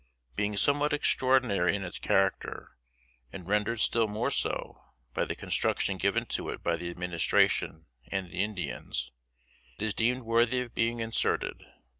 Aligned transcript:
Being 0.35 0.57
somewhat 0.57 0.93
extraordinary 0.93 1.75
in 1.75 1.83
its 1.83 1.99
character, 1.99 2.71
and 3.31 3.47
rendered 3.47 3.79
still 3.81 4.07
more 4.07 4.31
so 4.31 4.81
by 5.13 5.25
the 5.25 5.35
construction 5.35 5.97
given 5.97 6.25
to 6.25 6.49
it 6.49 6.63
by 6.63 6.75
the 6.75 6.89
Administration 6.89 7.85
and 8.07 8.31
the 8.31 8.43
Indians, 8.43 9.11
it 9.77 9.83
is 9.83 9.93
deemed 9.93 10.23
worthy 10.23 10.61
of 10.61 10.73
being 10.73 11.01
inserted. 11.01 11.67